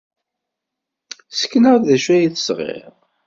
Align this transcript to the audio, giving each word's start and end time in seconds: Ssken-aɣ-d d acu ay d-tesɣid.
Ssken-aɣ-d 1.31 1.83
d 1.87 1.89
acu 1.95 2.09
ay 2.13 2.25
d-tesɣid. 2.27 2.83